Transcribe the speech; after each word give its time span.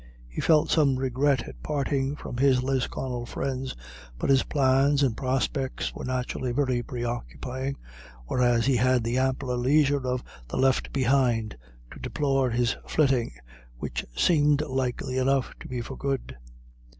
He 0.27 0.41
felt 0.41 0.71
some 0.71 0.95
regret 0.95 1.47
at 1.47 1.61
parting 1.61 2.15
from 2.15 2.37
his 2.37 2.63
Lisconnel 2.63 3.27
friends, 3.27 3.75
but 4.17 4.31
his 4.31 4.41
plans 4.41 5.03
and 5.03 5.15
prospects 5.15 5.93
were 5.93 6.03
naturally 6.05 6.51
very 6.51 6.81
pre 6.81 7.03
occupying, 7.03 7.77
whereas 8.25 8.65
they 8.65 8.77
had 8.77 9.03
the 9.03 9.19
ampler 9.19 9.57
leisure 9.57 10.07
of 10.07 10.23
the 10.47 10.57
left 10.57 10.91
behind 10.91 11.55
to 11.91 11.99
deplore 11.99 12.49
his 12.49 12.77
flitting, 12.87 13.33
which 13.77 14.03
seemed 14.15 14.61
likely 14.63 15.19
enough 15.19 15.53
to 15.59 15.67
be 15.67 15.81
for 15.81 15.95
good. 15.97 16.35